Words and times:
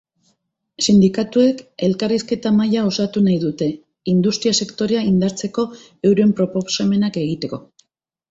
Sindikatuek 0.83 1.59
elkarrizketa 1.87 2.53
mahaia 2.55 2.85
osatu 2.93 3.23
nahi 3.27 3.37
dute, 3.43 3.67
industria 4.15 4.55
sektorea 4.65 5.05
indartzeko 5.11 5.67
euren 6.13 6.35
proposamenak 6.41 7.21
egiteko. 7.27 7.61